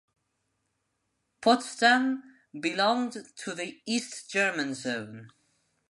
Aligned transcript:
Potsdam 1.41 2.23
belonged 2.59 3.23
to 3.35 3.53
the 3.53 3.83
East 3.85 4.31
German 4.31 4.73
zone. 4.73 5.29